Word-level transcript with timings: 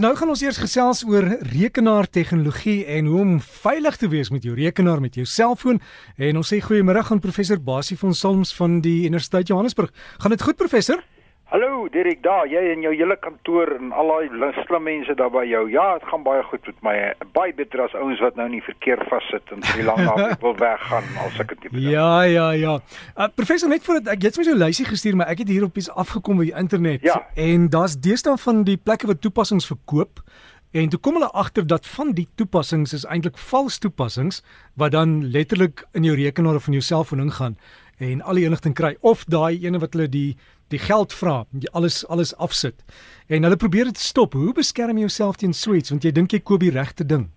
Nou 0.00 0.14
gaan 0.16 0.30
ons 0.32 0.40
eers 0.40 0.56
gesels 0.56 1.02
oor 1.04 1.26
rekenaartegnologie 1.50 2.86
en 2.88 3.08
hoe 3.10 3.18
om 3.20 3.34
veilig 3.44 3.98
te 4.00 4.08
wees 4.08 4.30
met 4.32 4.46
jou 4.48 4.54
rekenaar 4.56 5.00
met 5.00 5.18
jou 5.18 5.26
selfoon. 5.28 5.76
En 6.16 6.40
ons 6.40 6.52
sê 6.54 6.56
goeiemôre 6.64 7.02
aan 7.04 7.20
professor 7.20 7.60
Basie 7.60 7.98
van 8.00 8.16
Salms 8.16 8.54
van 8.56 8.78
die 8.80 9.04
Universiteit 9.04 9.52
Johannesburg. 9.52 9.92
Gaan 10.24 10.32
dit 10.32 10.42
goed 10.42 10.56
professor? 10.56 11.04
Hallo 11.50 11.88
Dirk 11.90 12.20
daar, 12.22 12.44
jy 12.46 12.60
en 12.70 12.84
jou 12.84 12.92
hele 12.94 13.16
kantoor 13.18 13.72
en 13.74 13.88
al 13.98 14.12
daai 14.12 14.52
slim 14.62 14.84
mense 14.86 15.14
daar 15.18 15.32
by 15.34 15.40
jou. 15.50 15.64
Ja, 15.72 15.96
dit 15.98 16.04
gaan 16.06 16.22
baie 16.22 16.44
goed 16.46 16.68
met 16.68 16.76
my. 16.86 16.92
Baie 17.34 17.54
beter 17.58 17.82
as 17.82 17.96
ouens 17.98 18.22
wat 18.22 18.38
nou 18.38 18.46
nie 18.52 18.60
verkeer 18.62 19.02
vassit 19.10 19.50
en 19.50 19.64
vir 19.72 19.82
lank 19.88 20.04
na 20.06 20.28
wil 20.44 20.54
weggaan 20.60 21.08
as 21.24 21.40
ek 21.42 21.56
dit 21.56 21.72
bedoel. 21.72 21.88
Ja, 21.90 22.12
ja, 22.30 22.46
ja. 22.54 22.76
Uh, 23.16 23.26
professor 23.34 23.72
net 23.72 23.82
voordat 23.82 24.12
ek 24.14 24.28
het 24.28 24.38
my 24.38 24.46
so 24.46 24.54
lysie 24.62 24.86
gestuur, 24.92 25.18
maar 25.18 25.34
ek 25.34 25.42
het 25.42 25.50
hier 25.50 25.66
op 25.66 25.82
iets 25.82 25.90
afgekom 25.90 26.38
by 26.38 26.46
die 26.52 26.54
internet 26.62 27.02
ja. 27.10 27.18
en 27.34 27.66
daar's 27.74 27.98
deesdae 27.98 28.38
van 28.46 28.62
die 28.70 28.78
plekke 28.78 29.10
wat 29.10 29.18
toepassings 29.26 29.66
verkoop. 29.72 30.22
En 30.70 30.86
toe 30.86 31.02
kom 31.02 31.18
hulle 31.18 31.32
agter 31.34 31.66
dat 31.66 31.82
van 31.96 32.14
die 32.14 32.28
toepassings 32.38 32.94
is 32.94 33.10
eintlik 33.10 33.42
vals 33.50 33.82
toepassings 33.82 34.44
wat 34.78 34.94
dan 34.94 35.18
letterlik 35.34 35.82
in 35.98 36.06
jou 36.06 36.14
rekenaar 36.14 36.62
of 36.62 36.70
in 36.70 36.78
jou 36.78 36.86
selfoon 36.94 37.26
ingaan 37.26 37.58
en 38.00 38.22
al 38.22 38.40
die 38.40 38.46
inligting 38.48 38.74
kry 38.74 38.94
of 39.00 39.24
daai 39.28 39.60
ene 39.60 39.80
wat 39.82 39.92
hulle 39.96 40.08
die 40.08 40.36
die 40.70 40.78
geld 40.78 41.12
vra, 41.18 41.44
jy 41.50 41.66
alles 41.74 42.04
alles 42.08 42.30
afsit. 42.38 42.84
En 43.28 43.42
hulle 43.42 43.58
probeer 43.58 43.90
dit 43.90 43.98
stop. 43.98 44.36
Hoe 44.38 44.52
beskerm 44.54 44.96
jy 44.96 45.08
jouself 45.08 45.40
teen 45.40 45.52
so 45.52 45.74
iets 45.74 45.90
want 45.90 46.06
jy 46.06 46.12
dink 46.14 46.32
jy 46.32 46.40
koop 46.40 46.62
die 46.62 46.74
regte 46.74 47.04
ding? 47.04 47.28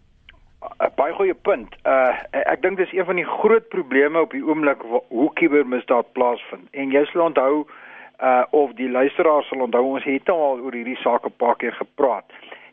'n 0.63 0.91
Baie 0.95 1.13
goeie 1.13 1.33
punt. 1.33 1.75
Uh 1.85 2.13
ek 2.31 2.61
dink 2.61 2.77
dis 2.77 2.93
een 2.93 3.05
van 3.05 3.15
die 3.15 3.27
groot 3.27 3.67
probleme 3.69 4.21
op 4.21 4.31
die 4.31 4.43
oomblik 4.45 4.81
hoe 5.09 5.29
kubermisdaad 5.39 6.13
plaasvind. 6.13 6.67
En 6.71 6.91
jy 6.91 7.05
sal 7.11 7.25
onthou 7.25 7.65
uh 8.21 8.43
of 8.51 8.73
die 8.79 8.89
luisteraars 8.89 9.47
sal 9.49 9.65
onthou 9.65 9.83
ons 9.95 10.03
het 10.03 10.29
al 10.29 10.61
oor 10.61 10.73
hierdie 10.73 10.99
saak 11.03 11.25
'n 11.25 11.37
paar 11.37 11.55
keer 11.55 11.75
gepraat. 11.81 12.25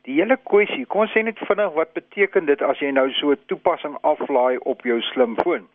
Die 0.09 0.15
hele 0.21 0.37
kwessie, 0.45 0.87
kom 0.87 1.01
ons 1.01 1.13
sê 1.13 1.23
net 1.25 1.39
vinnig 1.39 1.73
wat 1.75 1.93
beteken 1.93 2.47
dit 2.47 2.63
as 2.63 2.79
jy 2.81 2.91
nou 2.91 3.11
so 3.13 3.33
'n 3.33 3.45
toepassing 3.47 3.97
aflaai 4.03 4.59
op 4.59 4.83
jou 4.83 5.01
slimfoon? 5.01 5.67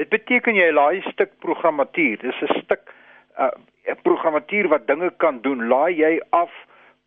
Dit 0.00 0.08
beteken 0.08 0.54
jy 0.54 0.70
laai 0.72 0.98
'n 0.98 1.10
stuk 1.12 1.32
programmatuur. 1.38 2.18
Dis 2.18 2.40
'n 2.40 2.60
stuk 2.62 2.92
'n 3.38 3.50
uh, 3.88 3.94
programmatuur 4.02 4.68
wat 4.68 4.86
dinge 4.86 5.12
kan 5.16 5.40
doen. 5.40 5.68
Laai 5.68 5.94
jy 5.94 6.20
af 6.30 6.52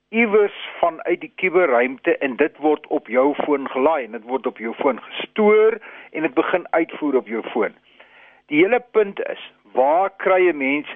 iewers 0.09 0.57
vanuit 0.79 1.19
die 1.21 1.31
kuberruimte 1.35 2.17
en 2.17 2.35
dit 2.35 2.57
word 2.57 2.87
op 2.87 3.07
jou 3.07 3.33
foon 3.43 3.69
gelaai 3.69 4.05
en 4.05 4.11
dit 4.11 4.23
word 4.23 4.45
op 4.45 4.57
jou 4.57 4.73
foon 4.73 5.01
gestoor 5.01 5.79
en 6.11 6.21
dit 6.21 6.33
begin 6.33 6.67
uitvoer 6.69 7.15
op 7.15 7.27
jou 7.27 7.43
foon. 7.49 7.73
Die 8.45 8.61
hele 8.61 8.79
punt 8.91 9.19
is, 9.29 9.51
waar 9.73 10.09
kry 10.17 10.49
'n 10.49 10.57
mens 10.57 10.87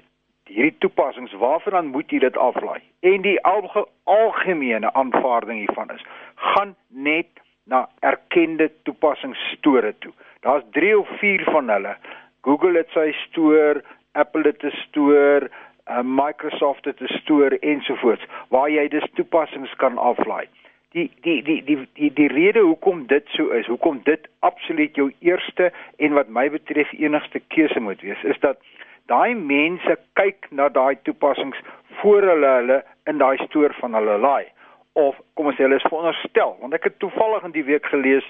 hierdie 0.45 0.77
toepassings? 0.77 1.33
Waarvan 1.33 1.73
dan 1.73 1.85
moet 1.85 2.11
jy 2.11 2.19
dit 2.19 2.37
aflaai? 2.37 2.81
En 2.99 3.21
die 3.21 3.41
alge 3.43 3.87
algemene 4.03 4.93
aanvaarding 4.93 5.59
hiervan 5.59 5.91
is, 5.91 6.05
gaan 6.35 6.75
net 6.87 7.27
na 7.63 7.89
erkende 7.99 8.71
toepassingsstore 8.83 9.95
toe. 9.99 10.13
Daar's 10.39 10.63
3 10.71 10.97
of 10.97 11.07
4 11.19 11.43
van 11.43 11.69
hulle. 11.69 11.95
Google 12.41 12.77
het 12.77 12.89
sy 12.95 13.11
stoor, 13.11 13.81
Apple 14.11 14.43
het 14.47 14.63
'n 14.63 14.75
stoor, 14.87 15.49
uh, 15.89 16.01
Microsoft 16.03 16.85
het 16.85 17.01
'n 17.01 17.17
stoor 17.21 17.51
ensovoorts 17.51 18.25
waar 18.49 18.69
jy 18.69 18.87
dus 18.87 19.07
toepassings 19.13 19.75
kan 19.75 19.97
aflaai. 19.97 20.47
Die 20.91 21.11
die 21.21 21.43
die 21.43 21.63
die 21.63 21.87
die 21.93 22.13
die 22.13 22.27
rede 22.27 22.59
hoekom 22.59 23.07
dit 23.07 23.25
so 23.27 23.49
is, 23.49 23.65
hoekom 23.65 24.01
dit 24.03 24.27
absoluut 24.39 24.95
jou 24.95 25.11
eerste 25.19 25.71
en 25.97 26.13
wat 26.13 26.27
my 26.27 26.49
betref 26.49 26.91
enigste 26.91 27.39
keuse 27.39 27.79
moet 27.79 28.01
wees, 28.01 28.23
is 28.23 28.39
dat 28.39 28.57
daai 29.05 29.35
mense 29.35 29.97
kyk 30.13 30.47
na 30.49 30.69
daai 30.69 30.95
toepassings 31.03 31.57
voor 32.01 32.21
hulle 32.21 32.47
hulle 32.47 32.83
in 33.05 33.17
daai 33.17 33.37
stoor 33.37 33.73
van 33.79 33.93
hulle 33.93 34.17
laai 34.17 34.45
of 34.93 35.17
kom 35.33 35.49
ons 35.49 35.57
sê 35.57 35.65
hulle 35.65 35.79
is 35.81 35.87
veronderstel 35.87 36.55
want 36.61 36.73
ek 36.77 36.83
het 36.89 36.99
toevallig 37.03 37.43
in 37.47 37.55
die 37.55 37.65
week 37.71 37.85
gelees 37.93 38.27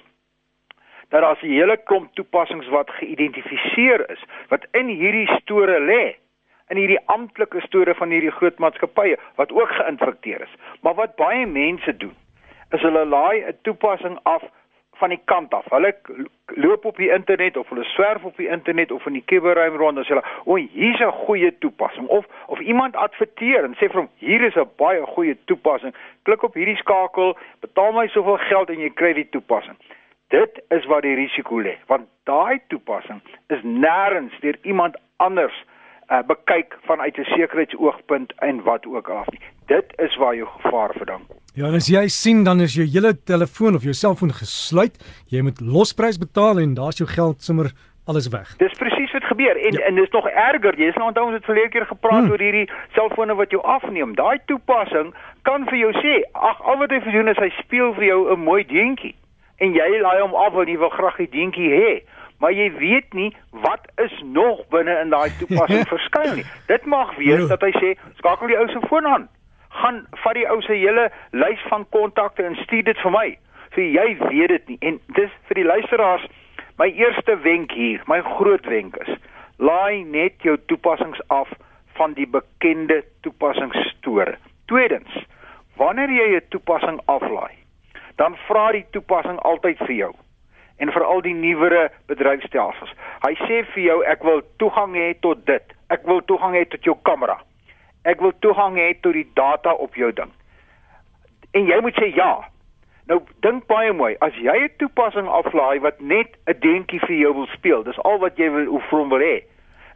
dat 1.10 1.22
daar 1.22 1.38
'n 1.42 1.48
hele 1.48 1.78
klomp 1.78 2.14
toepassings 2.14 2.68
wat 2.68 2.90
geïdentifiseer 2.90 4.10
is 4.10 4.24
wat 4.48 4.66
in 4.72 4.88
hierdie 4.88 5.28
store 5.42 5.80
lê 5.80 6.16
in 6.68 6.78
hierdie 6.78 7.02
amptelike 7.06 7.62
store 7.62 7.96
van 7.96 8.09
hierdie 8.09 8.31
groot 8.31 8.58
maatskappye 8.58 9.18
wat 9.36 9.52
ook 9.52 9.69
geïnfekteer 9.69 10.42
is. 10.42 10.53
Maar 10.81 10.94
wat 10.94 11.16
baie 11.16 11.46
mense 11.46 11.98
doen 11.98 12.16
is 12.69 12.81
hulle 12.81 13.06
laai 13.06 13.42
'n 13.42 13.58
toepassing 13.62 14.19
af 14.24 14.44
van 15.00 15.09
die 15.09 15.22
kant 15.25 15.53
af. 15.53 15.66
Hulle 15.69 15.96
loop 16.46 16.86
op 16.86 16.98
die 16.98 17.12
internet 17.12 17.58
of 17.58 17.69
hulle 17.69 17.84
swerf 17.84 18.24
op 18.24 18.38
die 18.38 18.48
internet 18.48 18.92
of 18.92 19.06
in 19.06 19.14
die 19.14 19.24
kuberruim 19.25 19.75
rond 19.75 19.98
en 19.98 20.03
sê 20.03 20.08
hulle, 20.08 20.25
"O, 20.46 20.56
hier's 20.56 21.00
'n 21.00 21.12
goeie 21.12 21.58
toepassing." 21.58 22.08
Of 22.08 22.25
of 22.46 22.59
iemand 22.59 22.96
adverteer 22.96 23.64
en 23.64 23.74
sê 23.74 23.90
vir 23.90 24.00
hom, 24.02 24.09
"Hier 24.16 24.42
is 24.42 24.56
'n 24.56 24.69
baie 24.75 25.02
goeie 25.06 25.38
toepassing. 25.46 25.94
Klik 26.24 26.44
op 26.44 26.53
hierdie 26.53 26.75
skakel, 26.75 27.38
betaal 27.59 27.92
my 27.92 28.08
soveel 28.08 28.38
geld 28.38 28.69
en 28.69 28.80
jy 28.80 28.90
kry 28.90 29.14
die 29.14 29.30
toepassing." 29.30 29.78
Dit 30.29 30.62
is 30.67 30.85
waar 30.85 31.01
die 31.01 31.16
risiko 31.17 31.57
lê, 31.57 31.72
want 31.90 32.06
daai 32.29 32.59
toepassing 32.69 33.17
is 33.50 33.63
nêrens 33.66 34.35
deur 34.44 34.57
iemand 34.62 34.97
anders 35.17 35.56
uh, 36.12 36.19
bekyk 36.22 36.75
vanuit 36.85 37.17
'n 37.17 37.23
sekuriteitsoogpunt 37.23 38.34
en 38.38 38.62
wat 38.63 38.85
ook 38.85 39.09
al 39.09 39.25
nie. 39.34 39.41
Dit 39.66 39.94
is 39.97 40.16
waar 40.18 40.35
jou 40.35 40.47
gevaar 40.47 40.94
vandaan 40.97 41.25
kom. 41.28 41.38
Ja, 41.53 41.66
en 41.66 41.73
as 41.73 41.88
jy 41.88 42.07
sien 42.07 42.44
dan 42.44 42.62
is 42.62 42.73
jou 42.73 42.85
hele 42.85 43.23
telefoon 43.23 43.75
of 43.75 43.81
jou 43.84 43.94
selfoon 43.94 44.34
gesluit, 44.34 44.95
jy 45.28 45.41
moet 45.41 45.62
losprys 45.62 46.18
betaal 46.18 46.59
en 46.59 46.73
daar's 46.73 46.97
jou 46.97 47.09
geld 47.09 47.41
sommer 47.41 47.72
alles 48.06 48.28
weg. 48.28 48.56
Dis 48.57 48.78
presies 48.78 49.12
wat 49.12 49.23
gebeur 49.23 49.57
en 49.57 49.73
ja. 49.73 49.79
en 49.79 49.95
dis 49.95 50.09
nog 50.09 50.28
erger. 50.28 50.78
Jy 50.79 50.91
sal 50.91 51.07
onthou 51.07 51.25
ons 51.25 51.35
het 51.35 51.45
verlede 51.45 51.69
keer 51.69 51.85
gepraat 51.85 52.22
hmm. 52.22 52.31
oor 52.31 52.39
hierdie 52.39 52.69
selfone 52.94 53.34
wat 53.35 53.50
jou 53.50 53.63
afneem. 53.63 54.13
Daai 54.16 54.38
toepassing 54.45 55.09
kan 55.41 55.66
vir 55.66 55.78
jou 55.78 55.91
sê, 55.94 56.22
ag 56.34 56.62
al 56.62 56.78
wat 56.78 56.91
hy 56.91 57.01
vir 57.01 57.18
doen 57.18 57.34
is 57.34 57.41
hy 57.41 57.50
speel 57.63 57.94
vir 57.94 58.03
jou 58.03 58.22
'n 58.34 58.39
mooi 58.39 58.63
deentjie 58.63 59.16
en 59.59 59.75
jy 59.75 59.90
laai 60.02 60.22
hom 60.22 60.36
af 60.36 60.53
want 60.53 60.72
jy 60.72 60.78
wil 60.81 60.94
graag 60.94 61.20
die 61.22 61.30
dingetjie 61.36 61.72
hê. 61.74 61.92
Maar 62.40 62.56
jy 62.56 62.70
weet 62.78 63.14
nie 63.14 63.30
wat 63.66 63.88
is 64.00 64.16
nog 64.24 64.64
binne 64.72 64.96
in 65.02 65.12
daai 65.12 65.30
toepassing 65.40 65.88
verskuil 65.94 66.36
nie. 66.40 66.47
Dit 66.72 66.86
mag 66.86 67.16
wees 67.20 67.47
dat 67.52 67.62
hy 67.62 67.72
sê 67.78 67.94
skakel 68.22 68.52
die 68.52 68.59
ou 68.59 68.68
se 68.72 68.81
foon 68.88 69.08
aan. 69.08 69.28
Gaan 69.81 70.06
vat 70.24 70.40
die 70.40 70.48
ou 70.50 70.62
se 70.66 70.74
hele 70.74 71.09
lys 71.31 71.64
van 71.69 71.86
kontakte 71.96 72.44
en 72.48 72.56
stuur 72.64 72.88
dit 72.88 73.03
vir 73.03 73.16
my. 73.16 73.28
So 73.75 73.84
jy 73.84 74.08
weet 74.30 74.56
dit 74.56 74.72
nie. 74.74 74.80
En 74.81 75.02
dis 75.19 75.34
vir 75.50 75.62
die 75.62 75.68
luisteraars 75.68 76.30
my 76.80 76.88
eerste 76.96 77.36
wenk 77.44 77.75
hier 77.75 78.03
my 78.08 78.22
groot 78.24 78.66
wenk 78.72 78.96
is 79.03 79.18
laai 79.59 80.03
net 80.08 80.40
jou 80.48 80.56
toepassings 80.72 81.19
af 81.28 81.52
van 82.00 82.14
die 82.16 82.28
bekende 82.28 83.02
toepassingsstore 83.25 84.38
tweedens 84.72 85.18
wanneer 85.81 86.12
jy 86.12 86.28
'n 86.36 86.48
toepassing 86.56 87.00
aflaai 87.06 87.59
dan 88.19 88.35
vra 88.47 88.72
die 88.75 88.85
toepassing 88.91 89.40
altyd 89.47 89.80
vir 89.88 89.96
jou 89.96 90.13
en 90.80 90.91
vir 90.96 91.03
al 91.03 91.22
die 91.24 91.35
nuwere 91.35 91.90
bedryfstelsels. 92.07 92.91
Hy 93.24 93.34
sê 93.44 93.63
vir 93.74 93.84
jou 93.84 93.97
ek 94.07 94.24
wil 94.28 94.41
toegang 94.63 94.96
hê 94.96 95.12
tot 95.24 95.41
dit. 95.47 95.75
Ek 95.91 96.06
wil 96.07 96.22
toegang 96.28 96.56
hê 96.56 96.66
tot 96.72 96.88
jou 96.88 96.96
kamera. 97.07 97.40
Ek 98.07 98.22
wil 98.24 98.31
toegang 98.44 98.80
hê 98.80 98.94
tot 99.03 99.16
die 99.16 99.28
data 99.35 99.74
op 99.75 99.96
jou 100.00 100.12
ding. 100.16 100.31
En 101.52 101.68
jy 101.68 101.80
moet 101.84 102.00
sê 102.00 102.12
ja. 102.16 102.31
Nou 103.12 103.19
dink 103.44 103.66
baie 103.68 103.91
mooi, 103.96 104.13
as 104.22 104.36
jy 104.38 104.56
'n 104.56 104.75
toepassing 104.78 105.28
aflaai 105.28 105.80
wat 105.80 106.00
net 106.00 106.36
'n 106.47 106.59
deentjie 106.59 107.00
vir 107.07 107.16
jou 107.16 107.34
wil 107.34 107.47
speel, 107.56 107.84
dis 107.84 108.00
al 108.03 108.19
wat 108.19 108.38
jy 108.38 108.50
wil 108.51 108.66
hoe 108.66 108.81
from 108.90 109.09
wil 109.09 109.19
hê. 109.19 109.44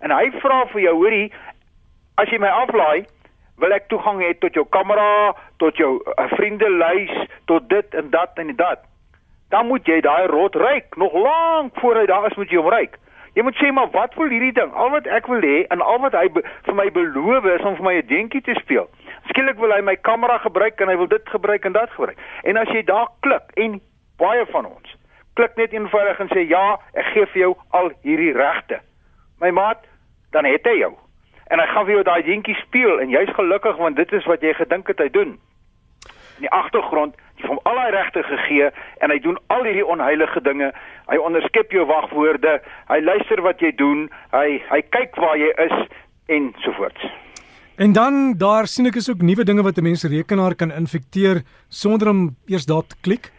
En 0.02 0.12
hy 0.12 0.32
vra 0.42 0.66
vir 0.66 0.82
jou, 0.82 0.96
hoorie, 0.96 1.32
as 2.18 2.30
jy 2.30 2.40
my 2.40 2.48
aflaai, 2.48 3.06
wil 3.62 3.76
ek 3.76 3.88
toegang 3.92 4.22
hê 4.24 4.34
tot 4.42 4.56
jou 4.58 4.66
kamera, 4.70 5.34
tot 5.62 5.78
jou 5.78 5.96
uh, 6.00 6.28
vriendelys, 6.34 7.14
tot 7.46 7.70
dit 7.70 7.96
en 8.00 8.10
dat 8.10 8.40
en 8.42 8.56
dat. 8.56 8.84
Dan 9.54 9.68
moet 9.70 9.88
jy 9.88 10.00
daai 10.02 10.28
rot 10.32 10.56
ryk, 10.56 10.96
nog 10.98 11.14
lank 11.14 11.78
voor 11.82 12.02
hy 12.02 12.06
daar 12.10 12.26
is 12.32 12.38
moet 12.40 12.50
jy 12.50 12.62
hom 12.62 12.72
ryk. 12.74 12.98
Jy 13.34 13.46
moet 13.46 13.58
sê 13.58 13.72
maar 13.74 13.90
wat 13.94 14.14
wil 14.18 14.30
hierdie 14.30 14.54
ding? 14.54 14.74
Al 14.78 14.92
wat 14.94 15.08
ek 15.10 15.30
wil 15.30 15.42
hê 15.42 15.64
en 15.74 15.82
al 15.82 16.02
wat 16.02 16.18
hy 16.18 16.28
vir 16.34 16.76
my 16.78 16.90
beloof 16.94 17.46
is 17.50 17.66
om 17.66 17.78
vir 17.80 17.86
my 17.86 17.96
'n 18.02 18.08
dingetjie 18.08 18.42
te 18.42 18.58
speel. 18.62 18.90
Skielik 19.30 19.58
wil 19.58 19.74
hy 19.74 19.82
my 19.82 19.96
kamera 19.96 20.38
gebruik 20.38 20.82
en 20.82 20.90
hy 20.90 20.98
wil 20.98 21.08
dit 21.08 21.30
gebruik 21.30 21.66
en 21.66 21.74
dat 21.74 21.90
gebruik. 21.90 22.18
En 22.44 22.58
as 22.58 22.70
jy 22.70 22.84
daar 22.86 23.08
klik 23.22 23.50
en 23.58 23.82
baie 24.18 24.46
van 24.46 24.66
ons 24.66 24.98
klik 25.34 25.56
net 25.56 25.74
eenvoudig 25.74 26.20
en 26.20 26.30
sê 26.30 26.46
ja, 26.50 26.78
ek 26.94 27.06
gee 27.14 27.26
vir 27.34 27.42
jou 27.42 27.54
al 27.70 27.90
hierdie 28.06 28.34
regte. 28.38 28.80
My 29.42 29.50
maat, 29.50 29.82
dan 30.32 30.46
het 30.46 30.66
hy 30.70 30.78
jou 30.78 30.94
en 31.54 31.62
hy 31.62 31.68
gaan 31.70 31.86
vir 31.86 32.00
jou 32.00 32.04
daai 32.08 32.24
dingetjie 32.26 32.56
speel 32.64 33.02
en 33.04 33.12
jy's 33.14 33.30
gelukkig 33.38 33.78
want 33.78 34.00
dit 34.00 34.14
is 34.18 34.26
wat 34.30 34.42
jy 34.42 34.56
gedink 34.58 34.90
het 34.90 35.02
hy 35.04 35.10
doen. 35.14 35.36
In 36.42 36.48
die 36.48 36.54
agtergrond, 36.58 37.14
jy 37.38 37.50
hom 37.52 37.60
al 37.70 37.78
daai 37.78 37.92
regte 37.94 38.24
gegee 38.26 38.72
en 39.06 39.14
hy 39.14 39.20
doen 39.22 39.38
al 39.54 39.68
hierdie 39.68 39.86
onheilige 39.86 40.42
dinge. 40.42 40.72
Hy 41.12 41.20
onderskep 41.22 41.76
jou 41.76 41.86
wagwoorde, 41.90 42.58
hy 42.90 43.00
luister 43.06 43.44
wat 43.46 43.62
jy 43.62 43.70
doen, 43.78 44.08
hy 44.34 44.64
hy 44.72 44.82
kyk 44.96 45.20
waar 45.22 45.38
jy 45.38 45.52
is 45.68 45.78
en 46.34 46.50
so 46.66 46.74
voort. 46.80 47.06
En 47.78 47.94
dan 47.94 48.34
daar 48.38 48.68
sien 48.70 48.90
ek 48.90 48.98
is 49.02 49.10
ook 49.10 49.22
nuwe 49.22 49.46
dinge 49.46 49.64
wat 49.66 49.78
'n 49.78 49.86
mens 49.86 50.04
rekenaar 50.10 50.56
kan 50.56 50.72
infekteer 50.72 51.44
sonder 51.70 52.10
om 52.10 52.36
eers 52.48 52.66
daar 52.66 52.86
te 52.88 52.98
klik. 53.02 53.30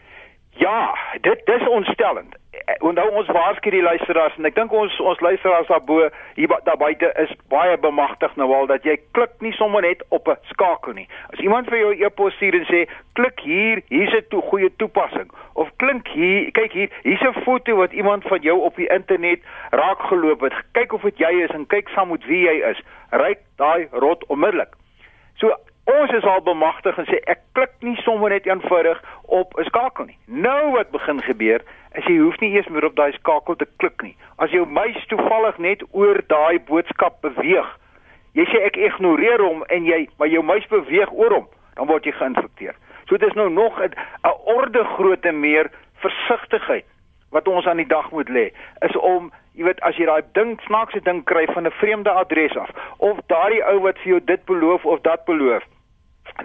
Ja, 0.56 0.94
dit 1.20 1.40
dis 1.44 1.68
ontstellend. 1.68 2.36
Onthou 2.78 3.10
ons 3.10 3.26
waarsku 3.26 3.70
die 3.70 3.82
luisteraars 3.82 4.36
en 4.38 4.46
ek 4.46 4.54
dink 4.54 4.72
ons 4.72 4.94
ons 5.02 5.20
luisteraars 5.20 5.66
daarbo 5.66 6.04
hier 6.36 6.52
daar 6.68 6.78
buite 6.78 7.10
is 7.22 7.32
baie 7.50 7.74
bemagtig 7.82 8.36
nou 8.38 8.46
al 8.54 8.68
dat 8.70 8.86
jy 8.86 8.94
klik 9.18 9.34
nie 9.42 9.52
sommer 9.58 9.82
net 9.82 10.04
op 10.14 10.30
'n 10.30 10.38
skakel 10.52 10.94
nie. 10.94 11.08
As 11.32 11.42
iemand 11.42 11.68
vir 11.68 11.78
jou 11.78 11.92
e-pos 12.06 12.34
stuur 12.34 12.54
en 12.54 12.66
sê 12.70 12.84
klik 13.12 13.40
hier, 13.40 13.82
hier's 13.88 14.14
'n 14.14 14.28
to 14.30 14.40
goeie 14.40 14.70
toepassing 14.76 15.30
of 15.54 15.70
klink 15.76 16.08
hier, 16.08 16.50
kyk 16.52 16.72
hier, 16.72 16.90
hier's 17.02 17.22
'n 17.22 17.42
foto 17.42 17.76
wat 17.76 17.92
iemand 17.92 18.22
van 18.22 18.40
jou 18.40 18.58
op 18.60 18.76
die 18.76 18.88
internet 18.88 19.40
raak 19.70 20.00
geloop 20.00 20.40
het. 20.40 20.54
Kyk 20.72 20.92
of 20.92 21.02
dit 21.02 21.18
jy 21.18 21.42
is 21.42 21.50
en 21.50 21.66
kyk 21.66 21.88
saam 21.88 22.08
met 22.10 22.24
wie 22.24 22.46
jy 22.46 22.70
is. 22.70 22.80
Ryk 23.10 23.38
daai 23.56 23.88
rot 23.90 24.26
onmiddellik. 24.26 24.72
So 25.34 25.54
Ons 25.84 26.10
is 26.16 26.24
al 26.24 26.40
bemagtig 26.40 26.96
en 26.96 27.04
sê 27.04 27.18
ek 27.28 27.42
klik 27.52 27.72
nie 27.84 27.96
sommer 28.00 28.32
net 28.32 28.46
eenvoudig 28.48 29.00
op 29.38 29.52
'n 29.58 29.64
skakel 29.64 30.06
nie. 30.06 30.18
Nou 30.26 30.72
wat 30.72 30.90
begin 30.90 31.20
gebeur, 31.22 31.60
is 31.92 32.04
jy 32.04 32.16
hoef 32.18 32.40
nie 32.40 32.52
eers 32.54 32.68
meer 32.68 32.84
op 32.84 32.96
daai 32.96 33.12
skakel 33.12 33.56
te 33.56 33.66
klik 33.76 34.02
nie. 34.02 34.16
As 34.38 34.50
jou 34.50 34.66
muis 34.66 35.06
toevallig 35.06 35.58
net 35.58 35.82
oor 35.90 36.22
daai 36.26 36.58
boodskap 36.58 37.20
beweeg, 37.20 37.68
jy 38.32 38.44
sê 38.44 38.64
ek 38.64 38.76
ignoreer 38.76 39.40
hom 39.40 39.64
en 39.68 39.84
jy 39.84 40.08
maar 40.18 40.28
jou 40.28 40.42
muis 40.42 40.66
beweeg 40.66 41.12
oor 41.12 41.32
hom, 41.32 41.46
dan 41.76 41.86
word 41.86 42.04
jy 42.04 42.12
geïnfekteer. 42.12 42.74
So 43.08 43.16
dit 43.16 43.28
is 43.28 43.36
nou 43.36 43.50
nog 43.50 43.80
'n 43.80 43.92
orde 44.44 44.84
grootte 44.84 45.32
meer 45.32 45.70
versigtigheid 46.00 46.84
wat 47.30 47.48
ons 47.48 47.66
aan 47.66 47.82
die 47.82 47.86
dag 47.86 48.10
moet 48.10 48.28
lê 48.28 48.50
is 48.80 48.96
om 48.96 49.32
jy 49.52 49.64
weet 49.64 49.80
as 49.80 49.96
jy 49.96 50.06
daai 50.06 50.22
ding 50.32 50.60
snaakse 50.66 51.00
ding 51.06 51.24
kry 51.24 51.46
van 51.52 51.66
'n 51.66 51.70
vreemde 51.80 52.10
adres 52.10 52.56
af 52.56 52.70
of 52.98 53.18
daardie 53.26 53.64
ou 53.72 53.80
wat 53.80 53.98
vir 53.98 54.08
jou 54.12 54.20
dit 54.24 54.44
beloof 54.44 54.84
of 54.84 55.00
dat 55.00 55.24
beloof 55.24 55.62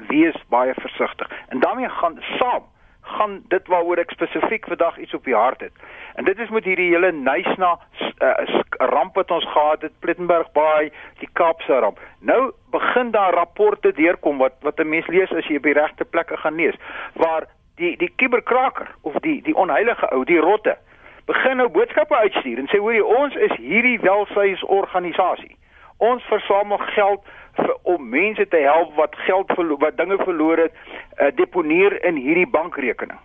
wees 0.07 0.35
baie 0.49 0.73
versigtig. 0.73 1.31
En 1.47 1.59
daarmee 1.59 1.89
gaan 1.89 2.21
saam 2.37 2.63
gaan 3.01 3.41
dit 3.47 3.67
waaroor 3.67 3.97
ek 3.97 4.11
spesifiek 4.11 4.67
vandag 4.67 4.97
iets 4.97 5.13
op 5.13 5.23
die 5.25 5.35
hart 5.35 5.61
het. 5.65 5.73
En 6.15 6.25
dit 6.25 6.39
is 6.39 6.49
met 6.49 6.63
hierdie 6.63 6.91
hele 6.93 7.11
Nysna 7.11 7.71
uh, 7.99 8.59
ramp 8.93 9.15
wat 9.15 9.31
ons 9.31 9.47
gehad 9.51 9.81
het, 9.81 9.95
Plettenberg 9.99 10.51
Bay, 10.51 10.91
die 11.19 11.29
Kaapse 11.33 11.79
ramp. 11.79 11.99
Nou 12.19 12.51
begin 12.71 13.11
daar 13.11 13.33
rapporte 13.33 13.91
deurkom 13.97 14.37
wat 14.37 14.53
wat 14.61 14.79
'n 14.79 14.89
mens 14.89 15.07
lees 15.07 15.31
as 15.31 15.47
jy 15.47 15.55
op 15.55 15.63
die 15.63 15.73
regte 15.73 16.05
plekke 16.05 16.37
gaan 16.37 16.55
lees, 16.55 16.75
waar 17.13 17.47
die 17.75 17.97
die 17.97 18.13
kuberkraker 18.15 18.87
of 19.01 19.13
die 19.13 19.41
die 19.41 19.55
onheilige 19.55 20.11
ou, 20.11 20.23
die 20.23 20.39
rotte, 20.39 20.77
begin 21.25 21.57
nou 21.57 21.69
boodskappe 21.69 22.15
uitstuur 22.15 22.57
en 22.57 22.67
sê 22.67 22.77
hoor 22.77 22.93
jy 22.93 23.01
ons 23.01 23.35
is 23.35 23.55
hierdie 23.57 23.99
welsynsorganisasie. 24.01 25.55
Ons 25.99 26.23
versamel 26.31 26.79
geld 26.95 27.25
vir 27.59 27.73
om 27.91 28.09
mense 28.09 28.47
te 28.47 28.61
help 28.63 28.95
wat 28.95 29.15
geld 29.27 29.51
verloor, 29.55 29.79
wat 29.83 29.97
dinge 29.97 30.17
verloor 30.23 30.57
het, 30.57 30.73
uh, 31.19 31.27
deponeer 31.35 31.97
in 32.07 32.15
hierdie 32.15 32.47
bankrekening. 32.47 33.19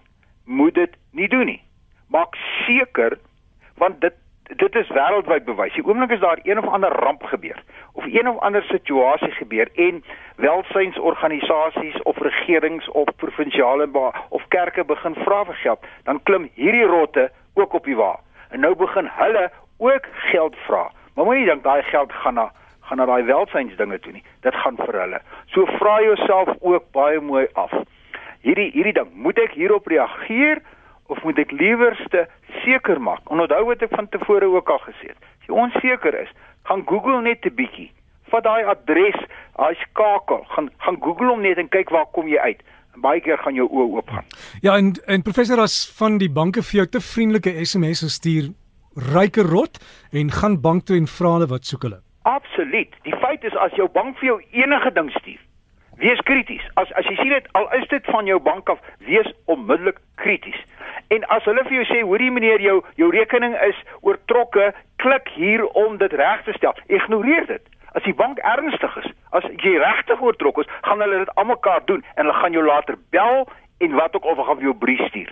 Moet 0.44 0.75
dit 0.75 0.97
nie 1.11 1.29
doen 1.29 1.47
nie. 1.47 1.62
Maak 2.11 2.35
seker 2.67 3.19
want 3.79 4.00
dit 4.00 4.15
dit 4.44 4.75
is 4.76 4.91
wêreldwyd 4.93 5.47
bewys. 5.49 5.73
Die 5.73 5.85
oomblik 5.87 6.11
as 6.12 6.21
daar 6.21 6.41
een 6.43 6.59
of 6.61 6.67
ander 6.69 6.93
ramp 6.93 7.23
gebeur 7.31 7.62
of 7.93 8.05
een 8.05 8.29
of 8.29 8.38
ander 8.44 8.62
situasie 8.69 9.31
gebeur 9.31 9.71
en 9.75 10.03
welsynsorganisasies 10.37 12.03
of 12.03 12.19
regerings 12.19 12.88
of 12.88 13.09
provinsiale 13.17 13.88
of 14.29 14.43
kerke 14.49 14.85
begin 14.85 15.15
vra 15.15 15.44
vir 15.44 15.55
geld, 15.55 15.87
dan 16.05 16.23
klim 16.23 16.50
hierdie 16.55 16.85
rotte 16.85 17.31
ook 17.55 17.73
op 17.73 17.85
die 17.85 17.97
wa. 17.97 18.21
En 18.50 18.61
nou 18.61 18.75
begin 18.75 19.09
hulle 19.11 19.50
ook 19.79 20.06
geld 20.12 20.56
vra. 20.67 20.91
Maar 21.15 21.25
moenie 21.25 21.47
dink 21.47 21.62
daai 21.62 21.82
geld 21.82 22.12
gaan 22.12 22.35
na 22.35 22.50
gaan 22.88 23.00
na 23.00 23.06
daai 23.08 23.25
welsynsdinge 23.28 23.98
toe 24.04 24.12
nie. 24.12 24.25
Dit 24.44 24.56
gaan 24.62 24.76
vir 24.76 25.00
hulle. 25.00 25.20
So 25.54 25.66
vra 25.78 25.98
jouself 26.04 26.52
ook 26.60 26.90
baie 26.92 27.20
mooi 27.20 27.46
af. 27.60 27.72
Hierdie 28.44 28.70
hierdie 28.75 28.96
ding, 28.98 29.10
moet 29.14 29.40
ek 29.40 29.56
hierop 29.56 29.88
reageer 29.88 30.60
of 31.08 31.22
moet 31.25 31.40
ek 31.40 31.52
liewerste 31.52 32.26
seker 32.64 33.00
maak? 33.00 33.25
Onthou 33.32 33.64
wat 33.70 33.84
ek 33.84 33.94
van 33.96 34.08
tevore 34.12 34.50
ook 34.52 34.69
al 34.69 34.82
gesê 34.84 35.12
het. 35.12 35.19
As 35.40 35.48
jy 35.48 35.56
onseker 35.64 36.20
is, 36.20 36.32
gaan 36.69 36.84
Google 36.88 37.22
net 37.22 37.46
'n 37.46 37.56
bietjie. 37.56 37.90
Vat 38.32 38.44
daai 38.44 38.64
adres, 38.64 39.19
daai 39.56 39.75
skakel, 39.88 40.44
gaan 40.54 40.70
gaan 40.78 41.00
Google 41.00 41.28
hom 41.32 41.42
net 41.42 41.58
en 41.58 41.69
kyk 41.69 41.90
waar 41.90 42.06
kom 42.12 42.28
jy 42.28 42.38
uit. 42.38 42.62
Baie 42.96 43.20
keer 43.20 43.38
gaan 43.38 43.54
jou 43.54 43.66
oë 43.66 43.96
oop 43.96 44.08
gaan. 44.08 44.25
Ja, 44.62 44.76
en 44.76 44.92
en 45.06 45.22
professor 45.22 45.60
as 45.60 45.92
van 45.98 46.19
die 46.19 46.30
banke 46.30 46.62
vir 46.62 46.76
jou 46.84 46.87
te 46.87 47.00
vriendelike 47.00 47.64
SMS'e 47.64 48.08
stuur, 48.08 48.52
ryke 49.14 49.42
rot 49.42 49.78
en 50.12 50.30
gaan 50.30 50.60
bank 50.60 50.84
toe 50.84 50.96
en 50.96 51.06
vra 51.06 51.32
hulle 51.32 51.46
wat 51.46 51.64
soek 51.64 51.82
hulle. 51.82 52.03
Absoluut. 52.75 53.03
Die 53.03 53.17
feit 53.17 53.44
is 53.44 53.55
as 53.56 53.73
jou 53.79 53.88
bank 53.88 54.19
vir 54.19 54.26
jou 54.26 54.38
enige 54.50 54.91
ding 54.93 55.11
stuur, 55.15 55.38
wees 55.97 56.21
krities. 56.26 56.62
As 56.75 56.91
as 56.99 57.06
jy 57.06 57.15
sien 57.21 57.31
dit 57.31 57.47
al 57.55 57.69
is 57.79 57.87
dit 57.88 58.06
van 58.11 58.26
jou 58.26 58.41
bank 58.43 58.69
af, 58.69 58.81
wees 59.06 59.29
onmiddellik 59.47 60.00
krities. 60.19 60.59
En 61.15 61.23
as 61.37 61.44
hulle 61.47 61.62
vir 61.69 61.76
jou 61.76 61.85
sê, 61.87 62.00
hoorie 62.03 62.32
meneer, 62.35 62.59
jou 62.61 62.81
jou 62.99 63.11
rekening 63.15 63.55
is 63.69 63.79
oortrokke, 64.00 64.73
klik 64.97 65.31
hier 65.37 65.62
om 65.85 66.00
dit 66.03 66.12
reg 66.19 66.43
te 66.49 66.56
stel. 66.59 66.75
Ignoreer 66.91 67.47
dit. 67.47 67.71
As 67.94 68.03
die 68.03 68.17
bank 68.19 68.43
ernstig 68.43 68.99
is, 69.05 69.06
as 69.31 69.47
jy 69.62 69.76
regtig 69.79 70.21
oortrok 70.21 70.59
is, 70.65 70.75
gaan 70.82 71.05
hulle 71.05 71.23
dit 71.23 71.35
almekaar 71.38 71.87
doen 71.87 72.03
en 72.17 72.25
hulle 72.25 72.38
gaan 72.41 72.59
jou 72.59 72.67
later 72.67 72.99
bel 73.15 73.47
en 73.87 73.94
wat 74.00 74.17
ook 74.19 74.26
of 74.26 74.35
hulle 74.35 74.49
gaan 74.50 74.59
vir 74.59 74.71
jou 74.73 74.76
brief 74.82 75.06
stuur. 75.12 75.31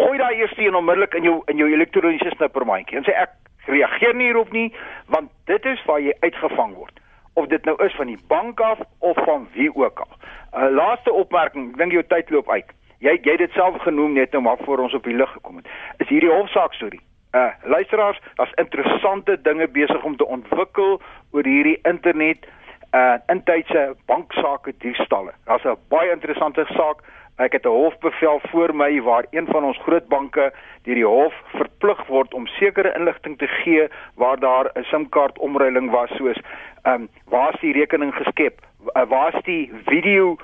Gooi 0.00 0.16
daai 0.16 0.40
eers 0.40 0.56
teen 0.56 0.74
onmiddellik 0.74 1.20
in 1.20 1.28
jou 1.28 1.42
in 1.52 1.60
jou 1.60 1.68
elektroniese 1.68 2.32
snippermandjie 2.38 2.96
en 2.96 3.04
sê 3.04 3.12
ek 3.26 3.36
reageer 3.66 4.14
nie 4.14 4.26
hierop 4.30 4.52
nie 4.52 4.74
want 5.06 5.30
dit 5.44 5.64
is 5.64 5.84
waar 5.84 6.00
jy 6.00 6.14
uitgevang 6.20 6.74
word 6.74 7.00
of 7.34 7.46
dit 7.46 7.64
nou 7.64 7.76
is 7.84 7.94
van 7.94 8.06
die 8.06 8.20
bank 8.28 8.60
af 8.60 8.78
of 8.98 9.16
van 9.24 9.48
wie 9.52 9.74
ook 9.74 9.98
al. 9.98 10.12
'n 10.52 10.64
uh, 10.64 10.70
Laaste 10.70 11.12
opmerking, 11.12 11.70
ek 11.70 11.76
dink 11.76 11.92
jou 11.92 12.04
tyd 12.06 12.30
loop 12.30 12.50
uit. 12.50 12.72
Jy 12.98 13.18
jy 13.22 13.36
dit 13.36 13.52
self 13.52 13.80
genoem 13.82 14.12
net 14.12 14.32
nou 14.32 14.42
maar 14.42 14.60
voor 14.64 14.78
ons 14.78 14.94
op 14.94 15.04
die 15.04 15.16
lig 15.16 15.32
gekom 15.32 15.56
het. 15.56 15.66
Is 15.96 16.08
hierdie 16.08 16.32
hofsaak 16.32 16.72
storie. 16.72 17.00
Uh 17.34 17.48
luisteraars, 17.62 18.20
daar's 18.34 18.52
interessante 18.54 19.42
dinge 19.42 19.68
besig 19.68 20.04
om 20.04 20.16
te 20.16 20.26
ontwikkel 20.26 21.00
oor 21.30 21.44
hierdie 21.44 21.78
internet 21.82 22.46
uh 22.92 23.16
intydse 23.26 23.96
banksaake 24.06 24.74
diefstalle. 24.78 25.32
Daar's 25.44 25.64
'n 25.64 25.76
baie 25.88 26.10
interessante 26.10 26.64
saak 26.68 27.00
Ek 27.38 27.52
het 27.52 27.64
'n 27.64 27.68
hofbevel 27.68 28.40
voor 28.50 28.74
my 28.74 29.00
waar 29.02 29.24
een 29.30 29.46
van 29.46 29.64
ons 29.64 29.78
groot 29.78 30.08
banke 30.08 30.52
deur 30.82 30.94
die 30.94 31.06
hof 31.06 31.34
verplig 31.44 32.06
word 32.06 32.34
om 32.34 32.46
sekere 32.46 32.94
inligting 32.98 33.38
te 33.38 33.46
gee 33.46 33.88
waar 34.14 34.38
daar 34.38 34.70
'n 34.74 34.84
SIM-kaart 34.84 35.38
omruiling 35.38 35.90
was 35.90 36.10
soos 36.10 36.40
ehm 36.82 36.94
um, 36.94 37.08
waar 37.28 37.54
is 37.54 37.60
die 37.60 37.72
rekening 37.72 38.14
geskep? 38.14 38.60
Uh, 38.96 39.02
waar 39.08 39.34
is 39.34 39.42
die 39.44 39.72
video 39.84 40.36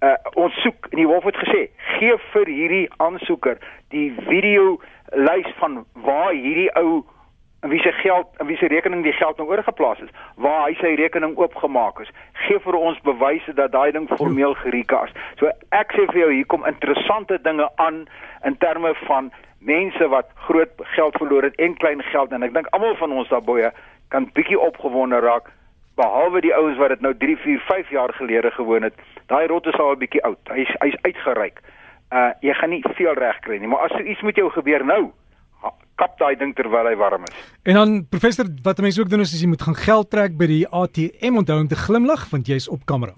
uh, 0.00 0.14
ons 0.34 0.54
soek 0.62 0.86
en 0.90 0.96
die 0.96 1.06
hof 1.06 1.24
het 1.24 1.36
gesê 1.36 1.68
gee 1.98 2.16
vir 2.32 2.46
hierdie 2.46 2.88
aansoeker 2.96 3.58
die 3.88 4.14
video 4.28 4.80
lys 5.12 5.48
van 5.58 5.84
waar 5.92 6.32
hierdie 6.32 6.70
ou 6.76 7.04
en 7.66 7.72
wie 7.72 7.80
se 7.80 7.92
geld 7.92 8.26
en 8.36 8.46
wie 8.46 8.56
se 8.56 8.66
rekening 8.66 9.02
die 9.02 9.12
geld 9.12 9.36
nou 9.36 9.48
oorgeplaas 9.48 9.98
is 10.04 10.10
waar 10.34 10.68
hy 10.68 10.74
sy 10.78 10.92
rekening 11.00 11.32
oopgemaak 11.34 11.98
is 12.04 12.12
gee 12.44 12.60
vir 12.62 12.78
ons 12.78 13.00
bewyse 13.08 13.54
dat 13.58 13.72
daai 13.74 13.90
ding 13.96 14.06
formeel 14.20 14.54
gerika 14.60 15.00
is. 15.08 15.16
So 15.40 15.50
ek 15.74 15.96
sê 15.96 16.04
vir 16.12 16.20
jou 16.20 16.30
hier 16.30 16.46
kom 16.52 16.68
interessante 16.70 17.40
dinge 17.42 17.66
aan 17.82 18.04
in 18.46 18.58
terme 18.62 18.94
van 19.08 19.32
mense 19.58 20.08
wat 20.14 20.30
groot 20.46 20.86
geld 20.94 21.18
verloor 21.18 21.48
het 21.48 21.58
en 21.66 21.74
klein 21.82 22.06
geld 22.12 22.38
en 22.38 22.46
ek 22.46 22.54
dink 22.54 22.70
almal 22.70 22.94
van 23.02 23.18
ons 23.18 23.34
daarbye 23.34 23.72
kan 24.14 24.30
bietjie 24.38 24.62
opgewonde 24.70 25.18
raak 25.26 25.50
behalwe 25.98 26.46
die 26.46 26.54
ouens 26.54 26.78
wat 26.78 26.94
dit 26.94 27.02
nou 27.02 27.16
3 27.18 27.36
4 27.48 27.66
5 27.66 27.94
jaar 27.98 28.14
gelede 28.14 28.54
gewoon 28.54 28.86
het. 28.86 28.94
Daai 29.26 29.46
rot 29.50 29.66
is 29.66 29.82
al 29.82 29.96
'n 29.96 30.02
bietjie 30.06 30.22
oud. 30.22 30.54
Hy's 30.54 30.70
hy's 30.78 30.98
uitgereik. 31.02 31.58
Uh 32.14 32.30
jy 32.46 32.54
gaan 32.54 32.70
nie 32.70 32.84
veel 32.94 33.14
reg 33.18 33.38
kry 33.42 33.58
nie 33.58 33.66
maar 33.66 33.90
as 33.90 33.96
so 33.98 33.98
iets 33.98 34.22
met 34.22 34.36
jou 34.36 34.50
gebeur 34.54 34.84
nou 34.86 35.10
kap 35.96 36.18
daai 36.18 36.36
ding 36.36 36.54
terwyl 36.56 36.88
hy 36.88 36.96
warm 37.00 37.24
is. 37.28 37.36
En 37.64 37.74
dan 37.74 37.92
professor, 38.08 38.48
wat 38.62 38.80
mense 38.84 39.00
ook 39.00 39.08
doen 39.08 39.24
is, 39.24 39.32
is 39.32 39.44
jy 39.44 39.48
moet 39.48 39.62
gaan 39.62 39.78
geld 39.78 40.10
trek 40.10 40.36
by 40.36 40.48
die 40.50 40.64
ATM 40.68 41.40
onthou 41.42 41.60
om 41.60 41.68
te 41.68 41.78
glimlag 41.86 42.28
want 42.30 42.50
jy's 42.50 42.68
op 42.68 42.84
kamera. 42.84 43.14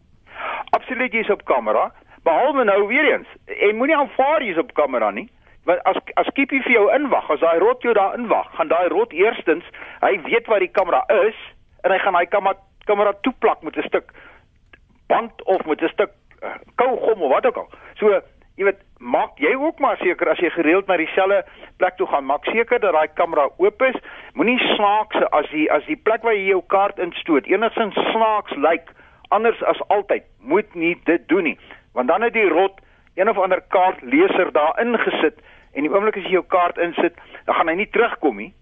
Absoluut 0.77 1.13
jy's 1.13 1.31
op 1.31 1.45
kamera. 1.45 1.89
Behalwe 2.23 2.65
nou 2.65 2.87
weer 2.87 3.13
eens, 3.13 3.29
en 3.47 3.77
moenie 3.77 3.97
aanvaar 3.97 4.45
jy's 4.45 4.61
op 4.61 4.73
kamera 4.79 5.11
nie. 5.11 5.29
Want 5.69 5.83
as 5.91 5.99
as 6.21 6.31
Kiepie 6.37 6.63
vir 6.65 6.77
jou 6.77 6.87
inwag, 6.95 7.31
as 7.31 7.43
daai 7.43 7.59
rot 7.61 7.83
jou 7.83 7.95
daar 7.95 8.15
inwag, 8.19 8.47
gaan 8.57 8.71
daai 8.71 8.89
rot 8.95 9.13
eerstens, 9.13 9.67
hy 10.01 10.15
weet 10.29 10.47
waar 10.47 10.65
die 10.65 10.73
kamera 10.73 11.03
is 11.27 11.37
en 11.85 11.93
hy 11.93 11.99
gaan 12.05 12.17
hy 12.17 12.25
kamera 12.31 12.57
kamera 12.89 13.13
toeplak 13.27 13.63
met 13.63 13.77
'n 13.77 13.89
stuk 13.91 14.13
band 15.09 15.43
of 15.45 15.67
met 15.67 15.83
'n 15.83 15.93
stuk 15.93 16.13
uh, 16.43 16.57
kougom 16.77 17.23
of 17.23 17.31
wat 17.31 17.47
ook 17.47 17.57
al. 17.57 17.69
So 18.01 18.21
jy 18.59 18.67
weet, 18.67 18.81
maak 18.99 19.39
jy 19.39 19.53
ook 19.55 19.79
maar 19.79 19.99
seker 20.03 20.33
as 20.33 20.41
jy 20.43 20.51
gereeld 20.51 20.89
na 20.91 20.97
dieselfde 20.99 21.45
plek 21.79 21.97
toe 21.99 22.09
gaan, 22.11 22.27
maak 22.27 22.47
seker 22.51 22.81
dat 22.83 22.97
daai 22.97 23.09
kamera 23.15 23.47
oop 23.63 23.85
is. 23.87 23.99
Moenie 24.35 24.59
snaaks 24.75 25.23
as 25.31 25.47
die 25.55 25.69
as 25.73 25.87
die 25.87 25.97
plek 25.97 26.27
waar 26.27 26.35
jy 26.35 26.51
jou 26.51 26.63
kaart 26.75 26.99
instoot 27.03 27.47
enigsins 27.47 27.99
snaaks 28.11 28.57
lyk 28.59 28.91
anders 29.35 29.63
as 29.71 29.81
altyd. 29.95 30.27
Moet 30.43 30.75
nie 30.75 30.97
dit 31.07 31.29
doen 31.31 31.47
nie, 31.53 31.59
want 31.95 32.11
dan 32.11 32.27
het 32.27 32.35
die 32.35 32.49
rot 32.51 32.83
een 33.19 33.31
of 33.31 33.39
ander 33.39 33.63
kaartleser 33.75 34.51
daar 34.53 34.75
ingesit 34.83 35.39
en 35.75 35.87
die 35.87 35.93
oomblik 35.93 36.19
as 36.19 36.27
jy 36.27 36.39
jou 36.39 36.47
kaart 36.51 36.79
insit, 36.83 37.15
dan 37.47 37.55
gaan 37.55 37.71
hy 37.71 37.79
nie 37.79 37.91
terugkom 37.95 38.43
nie 38.43 38.53